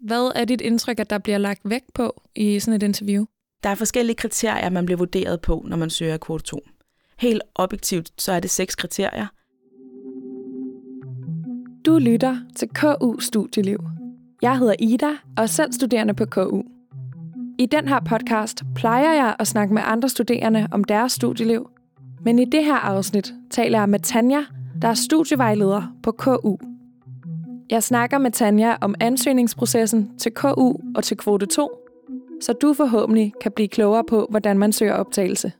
[0.00, 3.24] Hvad er dit indtryk, at der bliver lagt vægt på i sådan et interview?
[3.62, 6.60] Der er forskellige kriterier, man bliver vurderet på, når man søger kvote 2.
[7.18, 9.26] Helt objektivt, så er det seks kriterier.
[11.86, 13.78] Du lytter til KU Studieliv.
[14.42, 16.62] Jeg hedder Ida og er selv studerende på KU.
[17.58, 21.70] I den her podcast plejer jeg at snakke med andre studerende om deres studieliv,
[22.24, 24.44] men i det her afsnit taler jeg med Tanja,
[24.82, 26.69] der er studievejleder på KU.
[27.70, 31.88] Jeg snakker med Tanja om ansøgningsprocessen til KU og til kvote 2,
[32.40, 35.52] så du forhåbentlig kan blive klogere på, hvordan man søger optagelse.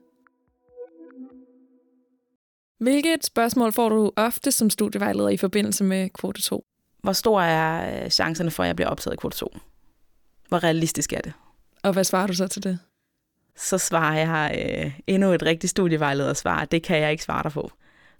[2.80, 6.65] Hvilket spørgsmål får du ofte som studievejleder i forbindelse med kvote 2?
[7.02, 9.56] Hvor stor er øh, chancerne for, at jeg bliver optaget i kvote 2?
[10.48, 11.32] Hvor realistisk er det?
[11.82, 12.79] Og hvad svarer du så til det?
[13.56, 16.65] Så svarer jeg øh, endnu et rigtigt studievejledersvar.
[16.65, 17.70] Det kan jeg ikke svare dig på.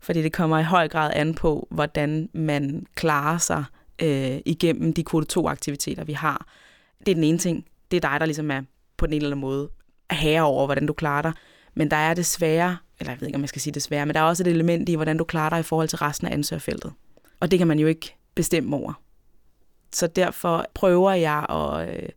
[0.01, 3.65] Fordi det kommer i høj grad an på, hvordan man klarer sig
[4.03, 6.47] øh, igennem de kvote 2-aktiviteter, vi har.
[6.99, 7.67] Det er den ene ting.
[7.91, 8.63] Det er dig, der ligesom er
[8.97, 9.71] på den ene eller anden måde
[10.11, 11.33] herre over, hvordan du klarer dig.
[11.75, 14.21] Men der er desværre, eller jeg ved ikke, om jeg skal sige desværre, men der
[14.21, 16.93] er også et element i, hvordan du klarer dig i forhold til resten af ansøgerfeltet.
[17.41, 18.93] Og det kan man jo ikke bestemme over.
[19.93, 22.09] Så derfor prøver jeg at, øh,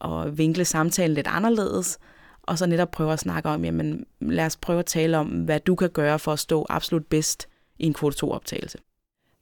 [0.00, 1.98] at vinkle samtalen lidt anderledes,
[2.42, 5.60] og så netop prøve at snakke om, jamen lad os prøve at tale om, hvad
[5.60, 7.48] du kan gøre for at stå absolut bedst
[7.78, 8.78] i en kvote 2-optagelse.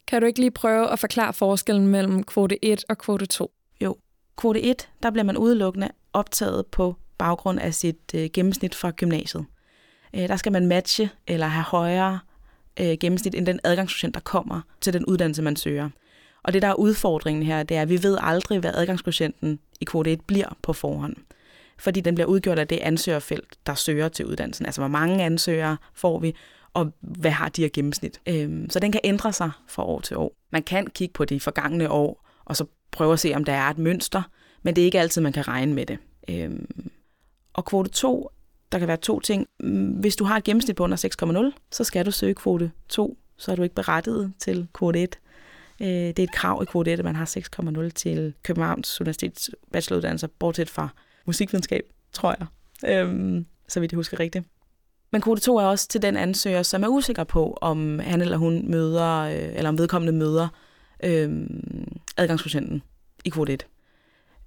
[0.06, 3.53] Kan du ikke lige prøve at forklare forskellen mellem kvote 1 og kvote 2?
[3.81, 3.97] Jo,
[4.36, 9.44] kvote 1, der bliver man udelukkende optaget på baggrund af sit øh, gennemsnit fra gymnasiet.
[10.14, 12.19] Øh, der skal man matche eller have højere
[12.81, 15.91] øh, gennemsnit end den adgangsprocent, der kommer til den uddannelse, man søger.
[16.42, 19.84] Og det, der er udfordringen her, det er, at vi ved aldrig, hvad adgangsprocenten i
[19.84, 21.16] kvote 1 bliver på forhånd.
[21.78, 24.66] Fordi den bliver udgjort af det ansøgerfelt, der søger til uddannelsen.
[24.66, 26.34] Altså, hvor mange ansøgere får vi,
[26.75, 28.20] og hvad har de af gennemsnit.
[28.27, 30.37] Øhm, så den kan ændre sig fra år til år.
[30.51, 33.70] Man kan kigge på de forgangne år, og så prøve at se, om der er
[33.70, 34.23] et mønster,
[34.62, 35.98] men det er ikke altid, man kan regne med det.
[36.31, 36.91] Øhm,
[37.53, 38.31] og kvote 2,
[38.73, 39.47] der kan være to ting.
[39.61, 43.19] Mm, hvis du har et gennemsnit på under 6,0, så skal du søge kvote 2,
[43.37, 45.19] så er du ikke berettiget til kvote 1.
[45.81, 49.50] Øh, det er et krav i kvote 1, at man har 6,0 til Københavns Universitets
[49.72, 50.89] bacheloruddannelse, bortset fra
[51.27, 52.47] musikvidenskab, tror jeg,
[52.91, 54.47] øhm, så vidt jeg husker rigtigt.
[55.12, 58.37] Men kvote 2 er også til den ansøger, som er usikker på, om han eller
[58.37, 60.49] hun møder, øh, eller om vedkommende møder
[61.05, 61.47] øh,
[62.17, 62.83] adgangsprocenten
[63.25, 63.67] i kvote 1.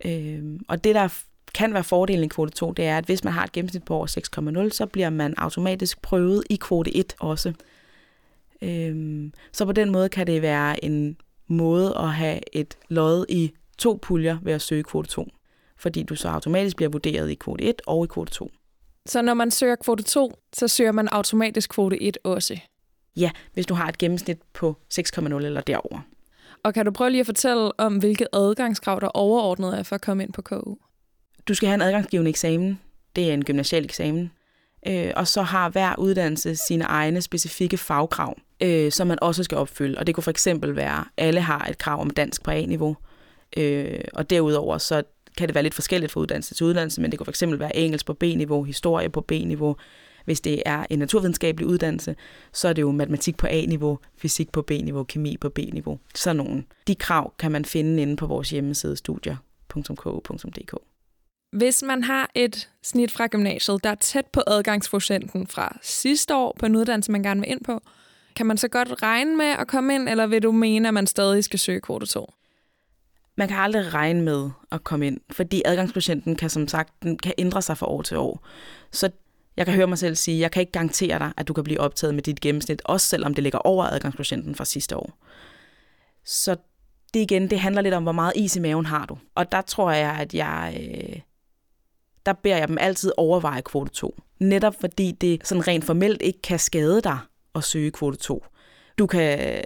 [0.05, 1.07] Øh, og det, der
[1.53, 3.95] kan være fordelen i kvote 2, det er, at hvis man har et gennemsnit på
[3.95, 4.07] over
[4.67, 7.53] 6,0, så bliver man automatisk prøvet i kvote 1 også.
[8.61, 11.17] Øhm, så på den måde kan det være en
[11.47, 15.27] måde at have et lod i to puljer ved at søge kvote 2.
[15.77, 18.51] Fordi du så automatisk bliver vurderet i kvote 1 og i kvote 2.
[19.05, 22.59] Så når man søger kvote 2, så søger man automatisk kvote 1 også?
[23.17, 25.99] Ja, hvis du har et gennemsnit på 6,0 eller derover.
[26.63, 30.01] Og kan du prøve lige at fortælle om, hvilke adgangskrav, der overordnet er for at
[30.01, 30.75] komme ind på KU?
[31.47, 32.79] Du skal have en adgangsgivende eksamen.
[33.15, 34.31] Det er en gymnasial eksamen.
[34.87, 39.57] Øh, og så har hver uddannelse sine egne specifikke fagkrav, øh, som man også skal
[39.57, 39.97] opfylde.
[39.97, 42.97] Og det kunne for eksempel være, at alle har et krav om dansk på A-niveau.
[43.57, 45.03] Øh, og derudover så
[45.37, 48.05] kan det være lidt forskelligt fra uddannelse til uddannelse, men det kan fx være engelsk
[48.05, 49.75] på B-niveau, historie på B-niveau.
[50.25, 52.15] Hvis det er en naturvidenskabelig uddannelse,
[52.53, 55.99] så er det jo matematik på A-niveau, fysik på B-niveau, kemi på B-niveau.
[56.15, 56.63] Sådan nogle.
[56.87, 60.73] De krav kan man finde inde på vores hjemmeside studier.ku.dk.
[61.51, 66.55] Hvis man har et snit fra gymnasiet, der er tæt på adgangsprocenten fra sidste år
[66.59, 67.81] på en uddannelse, man gerne vil ind på,
[68.35, 71.07] kan man så godt regne med at komme ind, eller vil du mene, at man
[71.07, 72.33] stadig skal søge kvote 2?
[73.37, 77.33] Man kan aldrig regne med at komme ind, fordi adgangsprocenten kan som sagt den kan
[77.37, 78.47] ændre sig fra år til år.
[78.91, 79.09] Så
[79.57, 81.79] jeg kan høre mig selv sige, jeg kan ikke garantere dig, at du kan blive
[81.79, 85.17] optaget med dit gennemsnit, også selvom det ligger over adgangsprocenten fra sidste år.
[86.25, 86.55] Så
[87.13, 89.17] det igen, det handler lidt om, hvor meget is i maven har du.
[89.35, 90.77] Og der tror jeg, at jeg...
[90.79, 91.19] Øh,
[92.25, 94.21] der beder jeg dem altid overveje kvote 2.
[94.39, 97.17] Netop fordi det sådan rent formelt ikke kan skade dig
[97.55, 98.45] at søge kvote 2.
[98.97, 99.61] Du kan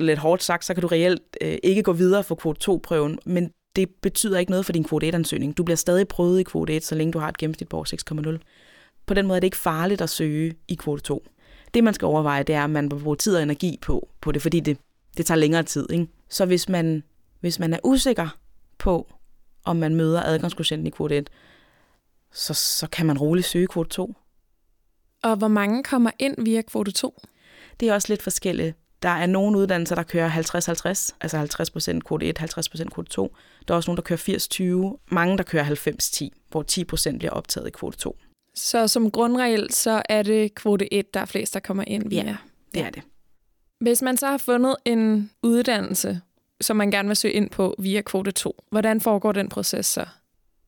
[0.00, 3.50] lidt hårdt sagt, så kan du reelt øh, ikke gå videre for kvote 2-prøven, men
[3.76, 5.52] det betyder ikke noget for din kvote 1-ansøgning.
[5.56, 8.38] Du bliver stadig prøvet i kvote 1, så længe du har et gennemsnit på 6,0.
[9.06, 11.26] På den måde er det ikke farligt at søge i kvote 2.
[11.74, 14.32] Det, man skal overveje, det er, at man må bruge tid og energi på, på
[14.32, 14.78] det, fordi det,
[15.16, 15.90] det tager længere tid.
[15.90, 16.06] Ikke?
[16.28, 17.02] Så hvis man,
[17.40, 18.38] hvis man er usikker
[18.78, 19.12] på,
[19.64, 21.30] om man møder adgangsprocenten i kvote 1,
[22.32, 24.14] så, så kan man roligt søge kvote 2.
[25.22, 27.20] Og hvor mange kommer ind via kvote 2?
[27.80, 28.76] Det er også lidt forskelligt.
[29.02, 33.36] Der er nogle uddannelser, der kører 50-50, altså 50% kvote 1, 50% kvote 2.
[33.68, 36.64] Der er også nogle, der kører 80-20, mange, der kører 90-10, hvor
[37.12, 38.16] 10% bliver optaget i kvote 2.
[38.54, 42.24] Så som grundregel, så er det kvote 1, der er flest, der kommer ind via?
[42.24, 42.36] Ja,
[42.74, 43.02] det er det.
[43.80, 46.20] Hvis man så har fundet en uddannelse,
[46.60, 48.64] som man gerne vil søge ind på via kvote 2.
[48.70, 50.06] Hvordan foregår den proces så?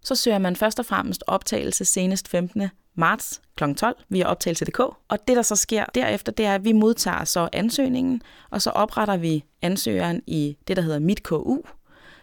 [0.05, 3.65] Så søger man først og fremmest optagelse senest 15 marts kl.
[3.75, 4.81] 12 via optagelse.dk.
[4.81, 8.71] Og det, der så sker derefter, det er, at vi modtager så ansøgningen, og så
[8.71, 11.62] opretter vi ansøgeren i det, der hedder Mit KU,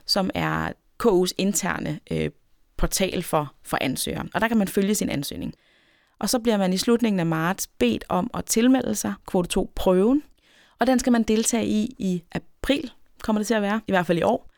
[0.05, 0.71] som er
[1.03, 2.29] KU's interne øh,
[2.77, 4.25] portal for, for ansøgere.
[4.33, 5.53] Og der kan man følge sin ansøgning.
[6.19, 9.71] Og så bliver man i slutningen af marts bedt om at tilmelde sig kvote 2
[9.75, 10.23] prøven.
[10.79, 12.91] Og den skal man deltage i i april,
[13.23, 14.49] kommer det til at være, i hvert fald i år.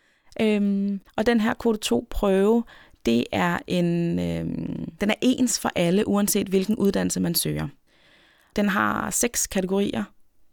[0.41, 2.63] Øhm, og den her kvote 2 prøve,
[3.05, 4.45] det er en, øh,
[5.01, 7.67] den er ens for alle, uanset hvilken uddannelse man søger.
[8.55, 10.03] Den har seks kategorier,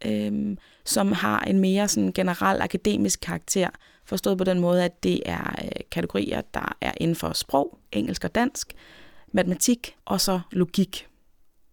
[0.07, 3.69] øh, som har en mere sådan generel akademisk karakter,
[4.05, 8.25] forstået på den måde, at det er øh, kategorier, der er inden for sprog, engelsk
[8.25, 8.73] og dansk,
[9.33, 11.09] matematik og så logik.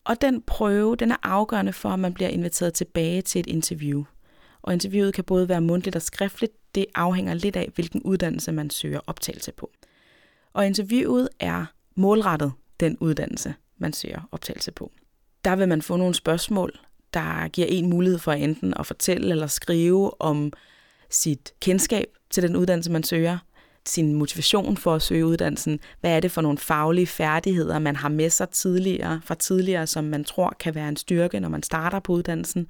[0.04, 4.04] Og den prøve, den er afgørende for, at man bliver inviteret tilbage til et interview.
[4.62, 6.54] Og interviewet kan både være mundtligt og skriftligt.
[6.75, 9.72] Det afhænger lidt af, hvilken uddannelse man søger optagelse på.
[10.56, 11.66] Og interviewet er
[11.96, 14.92] målrettet den uddannelse, man søger optagelse på.
[15.46, 16.80] Der vil man få nogle spørgsmål,
[17.13, 20.54] der giver en mulighed for enten at fortælle eller skrive om
[21.10, 23.38] sit kendskab til den uddannelse, man søger,
[23.86, 25.80] sin motivation for at søge uddannelsen.
[26.00, 30.04] Hvad er det for nogle faglige færdigheder, man har med sig tidligere, fra tidligere, som
[30.04, 32.68] man tror kan være en styrke, når man starter på uddannelsen.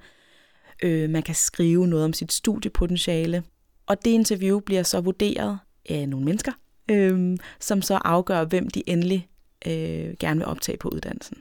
[0.82, 3.42] Øh, man kan skrive noget om sit studiepotentiale.
[3.86, 5.58] Og det interview bliver så vurderet
[5.88, 6.52] af nogle mennesker,
[6.90, 9.28] øh, som så afgør, hvem de endelig
[9.66, 11.36] øh, gerne vil optage på uddannelsen.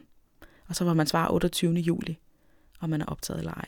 [0.67, 1.73] Og så var man svare 28.
[1.73, 2.17] juli,
[2.81, 3.67] om man er optaget eller ej.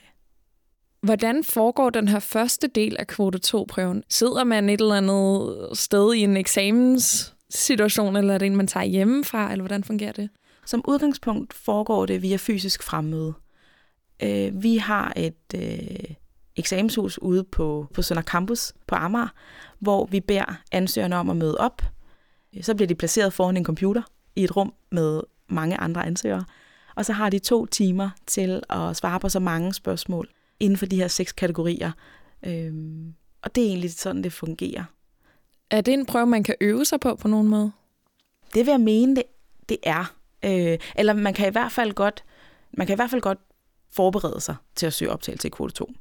[1.01, 4.03] Hvordan foregår den her første del af kvote 2-prøven?
[4.09, 8.83] Sidder man et eller andet sted i en eksamenssituation, eller er det en, man tager
[8.83, 10.29] hjemmefra, eller hvordan fungerer det?
[10.65, 13.33] Som udgangspunkt foregår det via fysisk fremmøde.
[14.23, 16.13] Øh, vi har et øh,
[16.57, 19.27] eksamenshus ude på, på Sønder Campus på Amager,
[19.79, 21.81] hvor vi beder ansøgerne om at møde op.
[22.61, 24.01] Så bliver de placeret foran en computer
[24.35, 26.45] i et rum med mange andre ansøgere.
[26.95, 30.85] Og så har de to timer til at svare på så mange spørgsmål inden for
[30.85, 31.91] de her seks kategorier.
[32.45, 34.83] Øhm, og det er egentlig sådan, det fungerer.
[35.71, 37.71] Er det en prøve, man kan øve sig på på nogen måde?
[38.53, 39.23] Det vil jeg mene, det,
[39.69, 40.13] det er.
[40.45, 42.23] Øh, eller man kan i hvert fald godt,
[42.77, 43.39] man kan i hvert fald godt
[43.91, 45.91] forberede sig til at søge optagelse i kvote 2.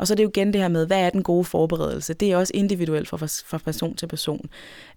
[0.00, 2.14] Og så er det jo igen det her med, hvad er den gode forberedelse?
[2.14, 4.48] Det er også individuelt fra, fra person til person.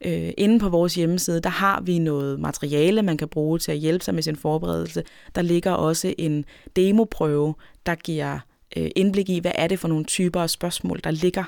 [0.05, 3.77] Øh, inde på vores hjemmeside, der har vi noget materiale, man kan bruge til at
[3.77, 5.03] hjælpe sig med sin forberedelse.
[5.35, 6.45] Der ligger også en
[6.75, 7.55] demoprøve,
[7.85, 8.39] der giver
[8.77, 11.43] øh, indblik i, hvad er det for nogle typer af spørgsmål, der ligger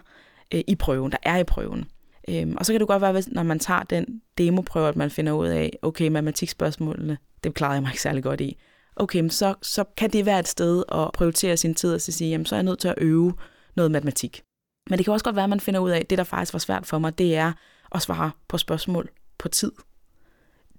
[0.54, 1.86] øh, i prøven, der er i prøven.
[2.30, 5.34] Øhm, og så kan det godt være, når man tager den demoprøve, at man finder
[5.34, 8.58] ud af, okay, matematikspørgsmålene, det klarede jeg mig ikke særlig godt i.
[8.96, 12.30] Okay, så, så kan det være et sted at prioritere sin tid og så sige,
[12.30, 13.34] jamen så er jeg nødt til at øve
[13.76, 14.42] noget matematik.
[14.90, 16.54] Men det kan også godt være, at man finder ud af, at det, der faktisk
[16.54, 17.54] var svært for mig, det er
[17.96, 19.72] at svare på spørgsmål på tid.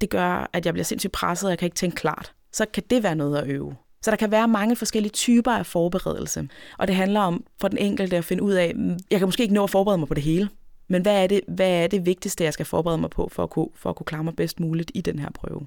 [0.00, 2.32] Det gør, at jeg bliver sindssygt presset, og jeg kan ikke tænke klart.
[2.52, 3.76] Så kan det være noget at øve.
[4.02, 6.48] Så der kan være mange forskellige typer af forberedelse.
[6.78, 9.42] Og det handler om for den enkelte at finde ud af, mm, jeg kan måske
[9.42, 10.48] ikke nå at forberede mig på det hele,
[10.88, 13.50] men hvad er det, hvad er det vigtigste, jeg skal forberede mig på, for at,
[13.50, 15.66] kunne, for at kunne klare mig bedst muligt i den her prøve?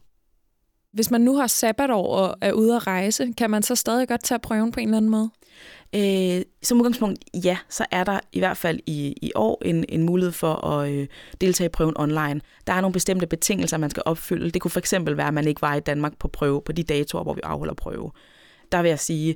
[0.94, 4.24] Hvis man nu har sabbatår og er ude at rejse, kan man så stadig godt
[4.24, 5.30] tage prøven på en eller anden måde?
[5.96, 10.04] Øh, som udgangspunkt, ja, så er der i hvert fald i, i år en, en
[10.04, 11.08] mulighed for at øh,
[11.42, 12.42] deltage i prøven online.
[12.68, 14.52] Der er nogle bestemte betingelser, man skal opfylde.
[14.52, 16.84] Det kunne for eksempel være, at man ikke var i Danmark på prøve på de
[16.84, 18.12] datoer, hvor vi afholder prøve.
[18.72, 19.36] Der vil jeg sige,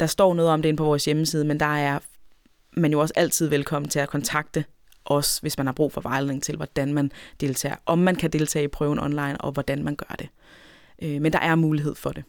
[0.00, 1.98] der står noget om det inde på vores hjemmeside, men der er
[2.76, 4.64] man jo også altid velkommen til at kontakte
[5.04, 8.64] os, hvis man har brug for vejledning til, hvordan man deltager, om man kan deltage
[8.64, 10.28] i prøven online, og hvordan man gør det.
[11.02, 12.24] Øh, men der er mulighed for det.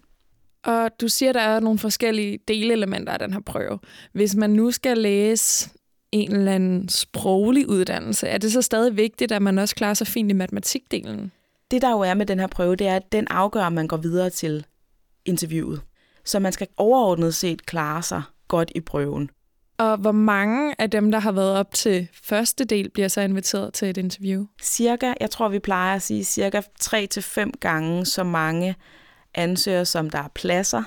[0.63, 3.79] Og du siger, der er nogle forskellige delelementer af den her prøve.
[4.13, 5.69] Hvis man nu skal læse
[6.11, 10.07] en eller anden sproglig uddannelse, er det så stadig vigtigt, at man også klarer sig
[10.07, 11.31] fint i matematikdelen?
[11.71, 13.87] Det, der jo er med den her prøve, det er, at den afgør, at man
[13.87, 14.65] går videre til
[15.25, 15.81] interviewet.
[16.25, 19.29] Så man skal overordnet set klare sig godt i prøven.
[19.81, 23.73] Og hvor mange af dem, der har været op til første del, bliver så inviteret
[23.73, 24.45] til et interview?
[24.63, 28.75] Cirka, jeg tror, vi plejer at sige cirka 3-5 gange så mange
[29.35, 30.83] ansøger, som der er pladser.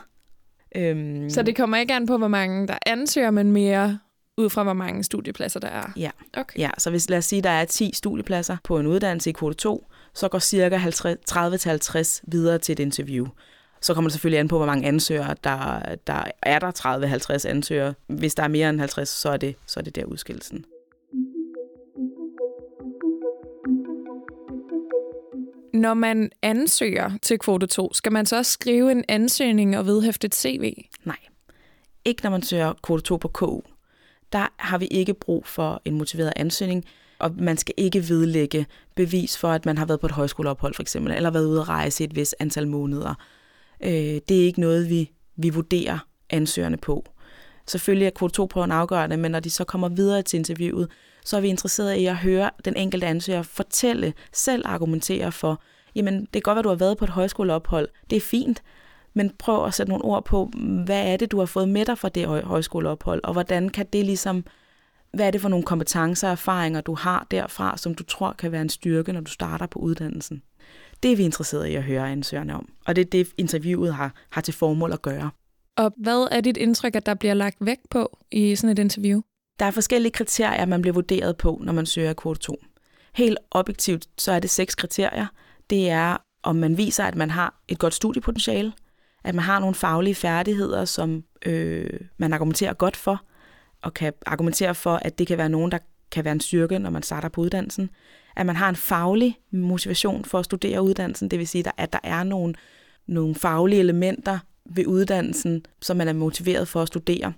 [0.76, 1.30] Øhm.
[1.30, 3.98] Så det kommer ikke an på, hvor mange der ansøger, men mere
[4.38, 5.92] ud fra, hvor mange studiepladser der er?
[5.96, 6.10] Ja.
[6.36, 6.58] Okay.
[6.58, 9.56] ja, så hvis lad os sige, der er 10 studiepladser på en uddannelse i kvote
[9.56, 13.26] 2, så går cirka 30-50 videre til et interview.
[13.84, 17.94] Så kommer det selvfølgelig an på, hvor mange ansøgere, der, der er der 30-50 ansøgere.
[18.06, 20.64] Hvis der er mere end 50, så er det, så er det der udskillelsen.
[25.74, 30.26] Når man ansøger til kvote 2, skal man så også skrive en ansøgning og vedhæfte
[30.26, 30.84] et CV?
[31.04, 31.18] Nej,
[32.04, 33.60] ikke når man søger kvote 2 på KU.
[34.32, 36.84] der har vi ikke brug for en motiveret ansøgning,
[37.18, 40.82] og man skal ikke vedlægge bevis for, at man har været på et højskoleophold for
[40.82, 43.14] eksempel, eller været ude at rejse et vis antal måneder.
[43.80, 45.98] Øh, det er ikke noget, vi, vi vurderer
[46.30, 47.04] ansøgerne på.
[47.66, 50.88] Selvfølgelig er kvote 2-prøven afgørende, men når de så kommer videre til interviewet,
[51.24, 55.62] så er vi interesserede i at høre den enkelte ansøger fortælle, selv argumentere for,
[55.94, 58.62] jamen det kan godt være, du har været på et højskoleophold, det er fint,
[59.14, 60.50] men prøv at sætte nogle ord på,
[60.84, 64.04] hvad er det, du har fået med dig fra det højskoleophold, og hvordan kan det
[64.04, 64.44] ligesom,
[65.12, 68.52] hvad er det for nogle kompetencer og erfaringer, du har derfra, som du tror kan
[68.52, 70.42] være en styrke, når du starter på uddannelsen.
[71.02, 74.14] Det er vi interesserede i at høre ansøgerne om, og det er det, interviewet har,
[74.30, 75.30] har til formål at gøre.
[75.76, 79.20] Og hvad er dit indtryk, at der bliver lagt vægt på i sådan et interview?
[79.58, 82.56] Der er forskellige kriterier, man bliver vurderet på, når man søger kvote 2.
[83.14, 85.26] Helt objektivt, så er det seks kriterier.
[85.70, 88.72] Det er, om man viser, at man har et godt studiepotentiale,
[89.24, 93.24] at man har nogle faglige færdigheder, som øh, man argumenterer godt for,
[93.82, 95.78] og kan argumentere for, at det kan være nogen, der
[96.10, 97.90] kan være en styrke, når man starter på uddannelsen.
[98.36, 101.98] At man har en faglig motivation for at studere uddannelsen, det vil sige, at der
[102.02, 102.54] er nogle,
[103.06, 107.32] nogle faglige elementer ved uddannelsen, som man er motiveret for at studere.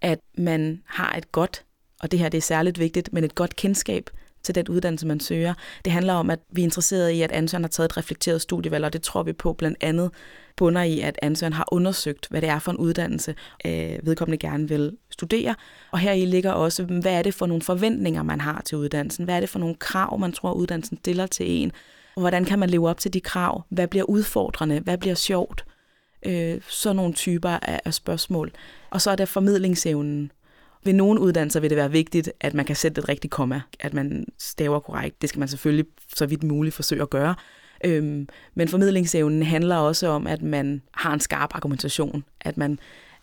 [0.00, 1.64] At man har et godt,
[2.00, 4.10] og det her det er særligt vigtigt, men et godt kendskab
[4.42, 5.54] til den uddannelse, man søger.
[5.84, 8.84] Det handler om, at vi er interesserede i, at ansøgeren har taget et reflekteret studievalg,
[8.84, 10.10] og det tror vi på blandt andet
[10.56, 13.34] bunder i, at ansøgeren har undersøgt, hvad det er for en uddannelse,
[13.66, 15.54] øh, vedkommende gerne vil studere.
[15.90, 19.24] Og her i ligger også, hvad er det for nogle forventninger, man har til uddannelsen?
[19.24, 21.72] Hvad er det for nogle krav, man tror, uddannelsen stiller til en?
[22.16, 23.62] Og hvordan kan man leve op til de krav?
[23.68, 24.80] Hvad bliver udfordrende?
[24.80, 25.64] Hvad bliver sjovt?
[26.26, 28.52] Øh, sådan nogle typer af, af spørgsmål.
[28.90, 30.32] Og så er der formidlingsevnen.
[30.84, 33.94] Ved nogle uddannelser vil det være vigtigt, at man kan sætte et rigtigt komma, at
[33.94, 35.22] man staver korrekt.
[35.22, 37.34] Det skal man selvfølgelig så vidt muligt forsøge at gøre.
[37.84, 42.78] Øhm, men formidlingsevnen handler også om, at man har en skarp argumentation, at man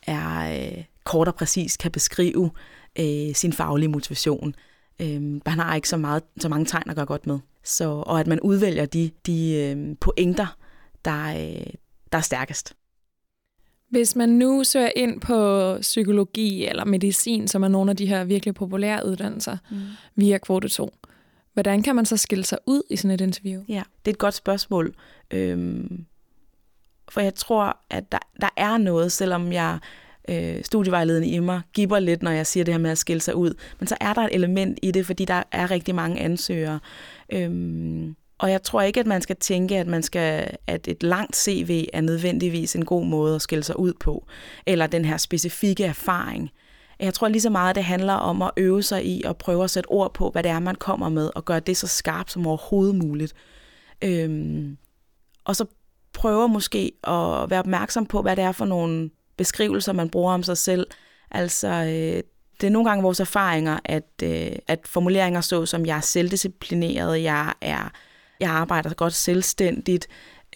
[0.08, 2.52] er øh, kort og præcis kan beskrive
[3.00, 4.56] øh, sin faglige motivation.
[5.02, 7.40] Øhm, man har ikke så, meget, så mange tegn at gøre godt med.
[7.64, 10.58] Så, og at man udvælger de, de øh, pointer,
[11.06, 11.74] der, øh,
[12.12, 12.74] der er stærkest.
[13.90, 18.24] Hvis man nu søger ind på psykologi eller medicin, som er nogle af de her
[18.24, 19.78] virkelig populære uddannelser, mm.
[20.16, 20.94] via kvote 2,
[21.54, 23.64] hvordan kan man så skille sig ud i sådan et interview?
[23.70, 24.96] Ja, det er et godt spørgsmål.
[25.32, 26.06] Øhm,
[27.10, 29.80] for jeg tror, at der, der er noget, selvom jeg
[30.30, 33.36] øh, studievejledende i mig giver lidt, når jeg siger det her med at skille sig
[33.36, 33.54] ud.
[33.80, 36.80] Men så er der et element i det, fordi der er rigtig mange ansøgere.
[37.34, 41.36] Øhm, og jeg tror ikke, at man skal tænke, at man skal, at et langt
[41.36, 44.28] CV er nødvendigvis en god måde at skille sig ud på,
[44.66, 46.50] eller den her specifikke erfaring.
[47.00, 49.64] Jeg tror lige så meget, at det handler om at øve sig i at prøve
[49.64, 52.32] at sætte ord på, hvad det er, man kommer med, og gøre det så skarpt
[52.32, 53.34] som overhovedet muligt.
[54.02, 54.78] Øhm,
[55.46, 55.66] og så
[56.14, 60.44] prøve måske at være opmærksom på, hvad det er for nogle beskrivelser, man bruger om
[60.44, 60.88] sig selv.
[61.32, 62.24] Altså, øh,
[62.62, 67.24] det er nogle gange vores erfaringer, at, øh, at formuleringer så som, jeg er selvdisciplineret,
[67.24, 67.92] jeg er
[68.40, 70.08] jeg arbejder godt selvstændigt,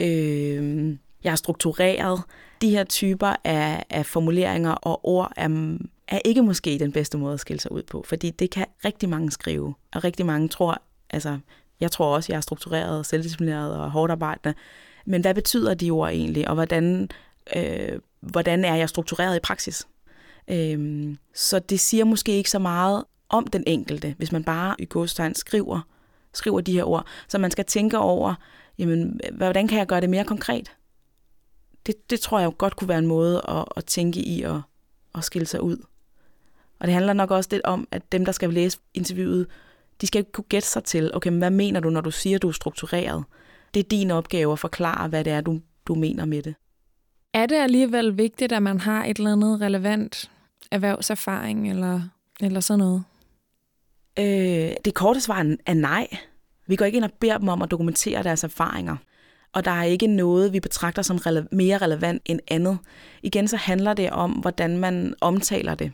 [0.02, 2.22] øh, jeg er struktureret.
[2.62, 7.34] De her typer af, af formuleringer og ord er, er ikke måske den bedste måde
[7.34, 10.82] at skille sig ud på, fordi det kan rigtig mange skrive, og rigtig mange tror,
[11.10, 11.40] altså
[11.80, 14.58] jeg tror også, jeg er struktureret, selvdisciplineret og hårdt arbejdende,
[15.06, 17.10] men hvad betyder de ord egentlig, og hvordan,
[17.56, 19.88] øh, hvordan er jeg struktureret i praksis?
[20.48, 24.86] Øh, så det siger måske ikke så meget om den enkelte, hvis man bare i
[24.90, 25.82] godstegn skriver
[26.34, 27.06] skriver de her ord.
[27.28, 28.36] Så man skal tænke over,
[28.78, 30.72] jamen, hvordan kan jeg gøre det mere konkret?
[31.86, 34.62] Det, det tror jeg godt kunne være en måde at, at tænke i og
[35.16, 35.78] at skille sig ud.
[36.80, 39.48] Og det handler nok også lidt om, at dem, der skal læse interviewet,
[40.02, 42.48] de skal kunne gætte sig til, okay, men hvad mener du, når du siger, du
[42.48, 43.24] er struktureret?
[43.74, 46.56] Det er din opgave at forklare, hvad det er, du, du mener med det.
[47.34, 50.32] Er det alligevel vigtigt, at man har et eller andet relevant
[50.72, 52.02] erhvervserfaring eller,
[52.42, 53.04] eller sådan noget?
[54.20, 56.08] Øh, det korte svar er nej.
[56.68, 58.96] Vi går ikke ind og beder dem om at dokumentere deres erfaringer.
[59.54, 62.78] Og der er ikke noget, vi betragter som rele- mere relevant end andet.
[63.24, 65.92] Igen så handler det om, hvordan man omtaler det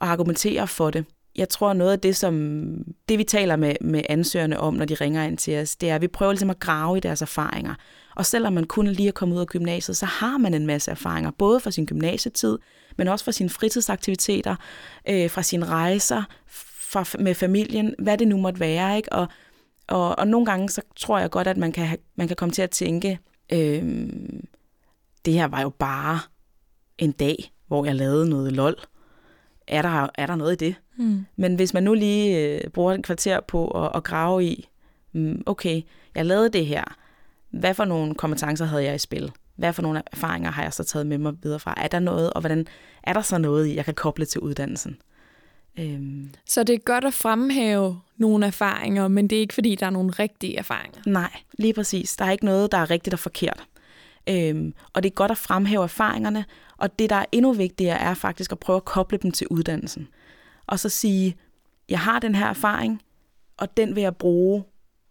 [0.00, 1.04] og argumenterer for det.
[1.36, 2.64] Jeg tror, noget af det, som
[3.08, 5.94] det vi taler med, med ansøgerne om, når de ringer ind til os, det er,
[5.94, 7.74] at vi prøver ligesom at grave i deres erfaringer.
[8.16, 10.90] Og selvom man kun lige er kommet ud af gymnasiet, så har man en masse
[10.90, 12.58] erfaringer, både fra sin gymnasietid,
[12.98, 14.56] men også fra sine fritidsaktiviteter,
[15.08, 16.22] øh, fra sine rejser,
[16.94, 18.96] fra, med familien, hvad det nu måtte være.
[18.96, 19.12] Ikke?
[19.12, 19.26] Og,
[19.86, 22.62] og, og nogle gange, så tror jeg godt, at man kan, man kan komme til
[22.62, 23.18] at tænke,
[23.52, 24.08] øh,
[25.24, 26.20] det her var jo bare
[26.98, 28.76] en dag, hvor jeg lavede noget lol.
[29.66, 30.74] Er der, er der noget i det?
[30.96, 31.26] Mm.
[31.36, 34.68] Men hvis man nu lige øh, bruger et kvarter på at, at grave i,
[35.12, 35.82] mm, okay,
[36.14, 36.84] jeg lavede det her.
[37.50, 39.32] Hvad for nogle kompetencer havde jeg i spil?
[39.56, 41.74] Hvad for nogle erfaringer har jeg så taget med mig videre fra?
[41.76, 42.66] Er der noget, og hvordan
[43.02, 44.96] er der så noget, jeg kan koble til uddannelsen?
[45.78, 49.86] Øhm, Så det er godt at fremhæve nogle erfaringer, men det er ikke fordi, der
[49.86, 51.00] er nogle rigtige erfaringer.
[51.06, 52.16] nej, lige præcis.
[52.16, 53.64] Der er ikke noget, der er rigtigt og forkert.
[54.28, 56.44] Øhm, og det er godt at fremhæve erfaringerne,
[56.76, 60.08] og det, der er endnu vigtigere, er faktisk at prøve at koble dem til uddannelsen.
[60.66, 61.36] Og så sige,
[61.88, 63.02] jeg har den her erfaring,
[63.56, 64.64] og den vil jeg bruge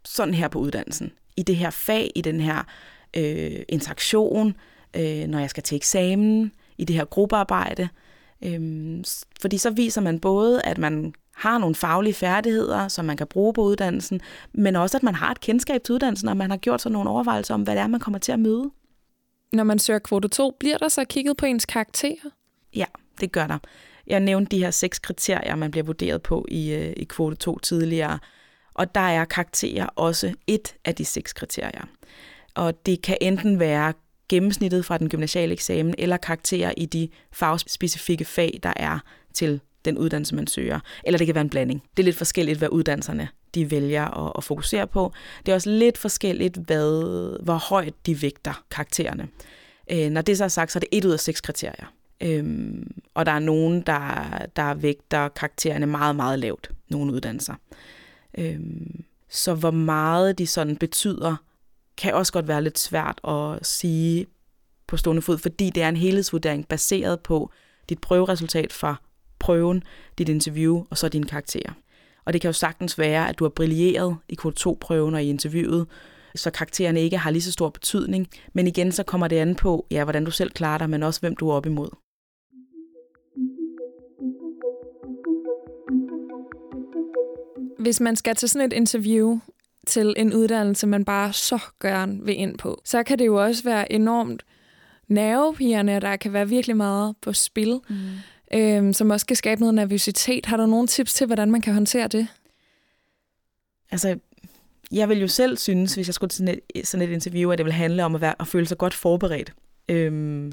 [0.05, 1.11] sådan her på uddannelsen.
[1.37, 2.63] I det her fag, i den her
[3.17, 4.55] øh, interaktion,
[4.93, 7.89] øh, når jeg skal til eksamen, i det her gruppearbejde.
[8.45, 9.03] Øhm,
[9.41, 13.53] fordi så viser man både, at man har nogle faglige færdigheder, som man kan bruge
[13.53, 14.21] på uddannelsen,
[14.53, 17.09] men også, at man har et kendskab til uddannelsen, og man har gjort sig nogle
[17.09, 18.71] overvejelser om, hvad det er, man kommer til at møde.
[19.53, 22.29] Når man søger kvote 2, bliver der så kigget på ens karakterer?
[22.75, 22.85] Ja,
[23.21, 23.57] det gør der.
[24.07, 27.59] Jeg nævnte de her seks kriterier, man bliver vurderet på i, øh, i kvote 2
[27.59, 28.19] tidligere,
[28.73, 31.85] og der er karakterer også et af de seks kriterier.
[32.55, 33.93] Og det kan enten være
[34.33, 38.99] gennemsnittet fra den gymnasiale eksamen, eller karakterer i de fagspecifikke fag, der er
[39.33, 40.79] til den uddannelse, man søger.
[41.03, 41.83] Eller det kan være en blanding.
[41.97, 45.13] Det er lidt forskelligt, hvad uddannelserne de vælger at, at fokusere på.
[45.45, 49.27] Det er også lidt forskelligt, hvad, hvor højt de vægter karaktererne.
[49.91, 51.93] Øh, når det så er sagt, så er det et ud af seks kriterier.
[52.21, 56.71] Øhm, og der er nogen, der, der vægter karaktererne meget, meget lavt.
[56.89, 57.53] Nogle uddannelser.
[58.37, 61.35] Øhm, så hvor meget de sådan betyder,
[61.97, 64.27] kan også godt være lidt svært at sige
[64.87, 67.51] på stående fod, fordi det er en helhedsvurdering baseret på
[67.89, 68.95] dit prøveresultat fra
[69.39, 69.83] prøven,
[70.17, 71.73] dit interview og så dine karakterer.
[72.25, 75.87] Og det kan jo sagtens være, at du har brilleret i Q2-prøven og i interviewet,
[76.35, 78.27] så karaktererne ikke har lige så stor betydning.
[78.53, 81.19] Men igen, så kommer det an på, ja, hvordan du selv klarer dig, men også
[81.19, 81.89] hvem du er op imod.
[87.79, 89.39] Hvis man skal til sådan et interview
[89.87, 93.63] til en uddannelse, man bare så gerne vil ind på, så kan det jo også
[93.63, 94.45] være enormt
[95.07, 98.57] nervepigerne, der kan være virkelig meget på spil, mm.
[98.57, 100.45] øhm, som også kan skabe noget nervøsitet.
[100.45, 102.27] Har du nogle tips til, hvordan man kan håndtere det?
[103.91, 104.19] Altså,
[104.91, 107.57] jeg vil jo selv synes, hvis jeg skulle til sådan et, sådan et interview, at
[107.57, 109.53] det vil handle om at, være, at føle sig godt forberedt.
[109.89, 110.51] Øhm,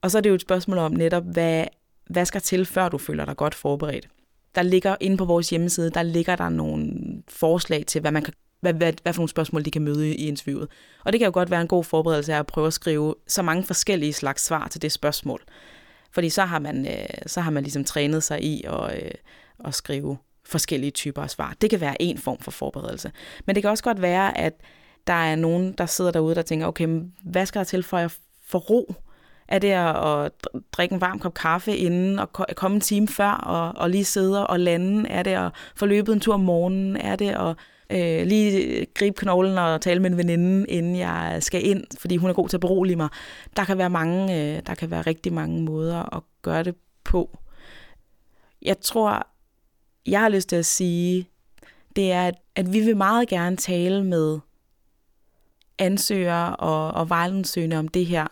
[0.00, 1.64] og så er det jo et spørgsmål om netop, hvad,
[2.06, 4.08] hvad skal til, før du føler dig godt forberedt.
[4.54, 6.92] Der ligger inde på vores hjemmeside, der ligger der nogle
[7.28, 10.28] forslag til, hvad man kan hvad, hvad, hvad for nogle spørgsmål de kan møde i
[10.28, 10.68] interviewet.
[11.04, 13.42] Og det kan jo godt være en god forberedelse af at prøve at skrive så
[13.42, 15.42] mange forskellige slags svar til det spørgsmål.
[16.12, 19.10] Fordi så har man, øh, så har man ligesom trænet sig i at, øh,
[19.64, 21.56] at skrive forskellige typer af svar.
[21.60, 23.12] Det kan være en form for forberedelse.
[23.46, 24.52] Men det kan også godt være, at
[25.06, 28.18] der er nogen, der sidder derude, der tænker, okay, hvad skal der til for at
[28.46, 28.94] få ro?
[29.52, 30.32] Er det at
[30.72, 34.46] drikke en varm kop kaffe inden og komme en time før og, og lige sidde
[34.46, 35.08] og lande?
[35.08, 36.96] Er det at få løbet en tur om morgenen?
[36.96, 37.56] Er det at
[37.90, 42.30] øh, lige gribe knoglen og tale med en veninde, inden jeg skal ind, fordi hun
[42.30, 43.08] er god til at berolige mig?
[43.56, 47.38] Der kan være, mange, øh, der kan være rigtig mange måder at gøre det på.
[48.62, 49.26] Jeg tror,
[50.06, 51.28] jeg har lyst til at sige,
[51.96, 54.38] det er, at, at vi vil meget gerne tale med
[55.78, 58.26] ansøgere og, og vejledningssøgende om det her.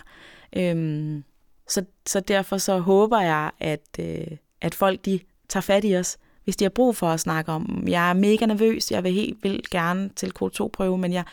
[0.56, 1.24] Øhm,
[1.68, 6.18] så, så derfor så håber jeg, at, øh, at folk de tager fat i os,
[6.44, 7.84] hvis de har brug for at snakke om.
[7.88, 11.24] Jeg er mega nervøs, jeg vil helt vildt gerne til K2-prøve, men jeg,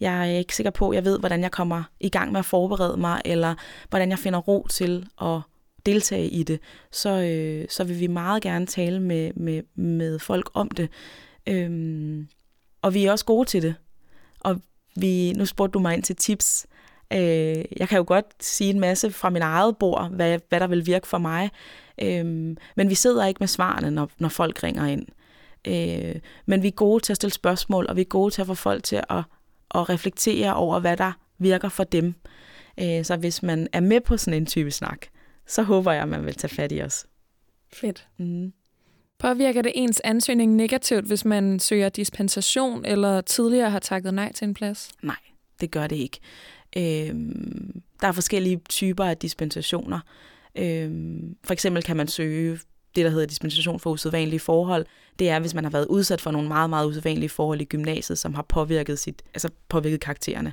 [0.00, 2.44] jeg er ikke sikker på, at jeg ved, hvordan jeg kommer i gang med at
[2.44, 3.54] forberede mig, eller
[3.90, 5.40] hvordan jeg finder ro til at
[5.86, 6.60] deltage i det,
[6.92, 10.88] så, øh, så vil vi meget gerne tale med, med, med folk om det.
[11.46, 12.28] Øhm,
[12.82, 13.74] og vi er også gode til det.
[14.40, 14.60] Og
[14.96, 16.66] vi, nu spurgte du mig ind til tips.
[17.12, 20.66] Øh, jeg kan jo godt sige en masse fra min eget bord, hvad, hvad der
[20.66, 21.50] vil virke for mig.
[22.02, 22.24] Øh,
[22.76, 25.06] men vi sidder ikke med svarene, når, når folk ringer ind.
[25.66, 28.46] Øh, men vi er gode til at stille spørgsmål, og vi er gode til at
[28.46, 29.22] få folk til at,
[29.74, 32.14] at reflektere over, hvad der virker for dem.
[32.80, 35.06] Øh, så hvis man er med på sådan en type snak,
[35.46, 37.06] så håber jeg, at man vil tage fat i os.
[37.72, 38.08] Fedt.
[38.18, 38.52] Mm.
[39.18, 44.48] Påvirker det ens ansøgning negativt, hvis man søger dispensation eller tidligere har takket nej til
[44.48, 44.90] en plads?
[45.02, 45.16] Nej,
[45.64, 46.20] det gør det ikke.
[46.76, 50.00] Øhm, der er forskellige typer af dispensationer.
[50.54, 52.58] Øhm, for eksempel kan man søge
[52.96, 54.86] det, der hedder dispensation for usædvanlige forhold.
[55.18, 58.18] Det er, hvis man har været udsat for nogle meget, meget usædvanlige forhold i gymnasiet,
[58.18, 60.52] som har påvirket, sit, altså påvirket karaktererne.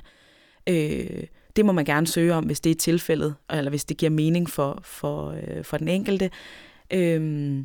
[0.66, 1.24] Øh,
[1.56, 4.50] det må man gerne søge om, hvis det er tilfældet, eller hvis det giver mening
[4.50, 6.30] for, for, øh, for den enkelte.
[6.90, 7.58] Øh,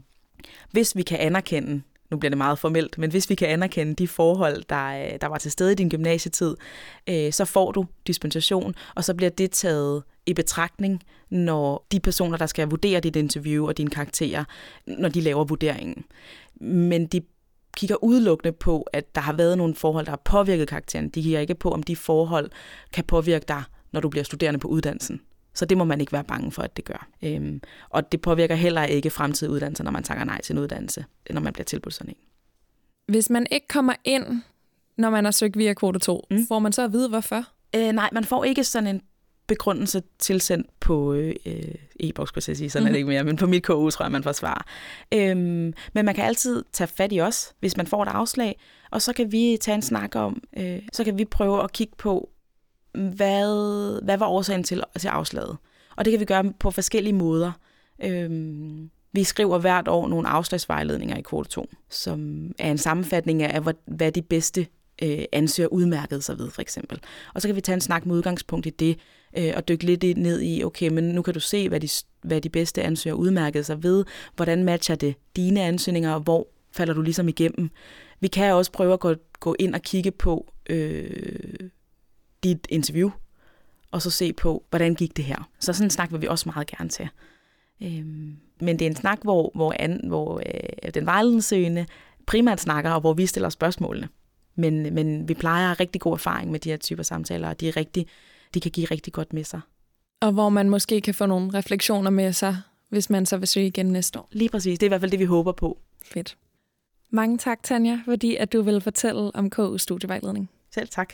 [0.71, 4.07] hvis vi kan anerkende, nu bliver det meget formelt, men hvis vi kan anerkende de
[4.07, 6.55] forhold, der, øh, der var til stede i din gymnasietid,
[7.09, 12.37] øh, så får du dispensation, og så bliver det taget i betragtning, når de personer,
[12.37, 14.43] der skal vurdere dit interview og dine karakterer,
[14.87, 16.05] når de laver vurderingen.
[16.61, 17.21] Men de
[17.77, 21.09] kigger udelukkende på, at der har været nogle forhold, der har påvirket karakteren.
[21.09, 22.49] De kigger ikke på, om de forhold
[22.93, 25.21] kan påvirke dig, når du bliver studerende på uddannelsen.
[25.57, 27.07] Så det må man ikke være bange for, at det gør.
[27.23, 31.05] Øhm, og det påvirker heller ikke fremtidige uddannelser, når man takker nej til en uddannelse,
[31.29, 32.17] når man bliver tilbudt sådan en.
[33.07, 34.41] Hvis man ikke kommer ind,
[34.97, 36.47] når man har søgt via kvote 2, mm.
[36.47, 37.43] får man så at vide, hvorfor?
[37.75, 39.01] Øh, nej, man får ikke sådan en
[39.47, 41.33] begrundelse tilsendt på øh,
[41.99, 42.87] e-boks, skulle jeg sige, sådan mm.
[42.87, 42.97] er det mhm.
[42.97, 44.67] ikke mere, men på mit KU tror jeg, man får svar.
[45.13, 48.59] Øhm, men man kan altid tage fat i os, hvis man får et afslag,
[48.91, 51.93] og så kan vi tage en snak om, øh, så kan vi prøve at kigge
[51.97, 52.29] på,
[52.93, 55.57] hvad, hvad var årsagen til, til afslaget.
[55.95, 57.51] Og det kan vi gøre på forskellige måder.
[58.03, 63.73] Øhm, vi skriver hvert år nogle afslagsvejledninger i kvote 2, som er en sammenfatning af,
[63.85, 64.67] hvad de bedste
[65.03, 66.99] øh, ansøger udmærket sig ved, for eksempel.
[67.33, 68.99] Og så kan vi tage en snak med udgangspunkt i det,
[69.37, 71.89] øh, og dykke lidt ned i, okay, men nu kan du se, hvad de,
[72.21, 76.93] hvad de bedste ansøger udmærket sig ved, hvordan matcher det dine ansøgninger, og hvor falder
[76.93, 77.69] du ligesom igennem.
[78.19, 81.69] Vi kan også prøve at gå, gå ind og kigge på øh,
[82.43, 83.09] dit interview,
[83.91, 85.49] og så se på, hvordan gik det her.
[85.59, 87.09] Så sådan en snak vil vi også meget gerne til.
[87.81, 91.85] Øhm, men det er en snak, hvor, hvor, an, hvor øh, den vejledningssøgende
[92.25, 94.09] primært snakker, og hvor vi stiller spørgsmålene.
[94.55, 97.77] Men, men vi plejer rigtig god erfaring med de her typer samtaler, og de, er
[97.77, 98.07] rigtig,
[98.53, 99.61] de kan give rigtig godt med sig.
[100.21, 102.57] Og hvor man måske kan få nogle refleksioner med sig,
[102.89, 104.29] hvis man så vil søge igen næste år.
[104.31, 104.79] Lige præcis.
[104.79, 105.77] Det er i hvert fald det, vi håber på.
[106.03, 106.37] Fedt.
[107.09, 110.49] Mange tak, Tanja, fordi at du vil fortælle om KU Studievejledning.
[110.71, 111.13] Selv tak.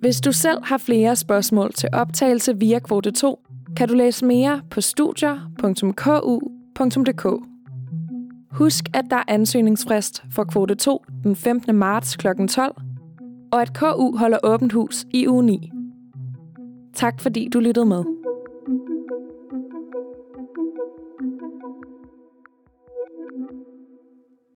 [0.00, 3.40] Hvis du selv har flere spørgsmål til optagelse via kvote 2,
[3.76, 7.26] kan du læse mere på studier.ku.dk.
[8.50, 11.76] Husk, at der er ansøgningsfrist for kvote 2 den 15.
[11.76, 12.26] marts kl.
[12.48, 12.76] 12,
[13.52, 15.70] og at KU holder åbent hus i uge 9.
[16.94, 18.04] Tak fordi du lyttede med.